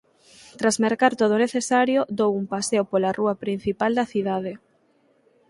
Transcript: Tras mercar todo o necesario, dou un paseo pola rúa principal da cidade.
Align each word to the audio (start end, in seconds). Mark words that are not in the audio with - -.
Tras 0.59 0.77
mercar 0.85 1.13
todo 1.21 1.33
o 1.37 1.41
necesario, 1.45 1.99
dou 2.19 2.31
un 2.41 2.45
paseo 2.53 2.83
pola 2.91 3.15
rúa 3.17 3.39
principal 3.43 3.91
da 3.95 4.09
cidade. 4.13 4.53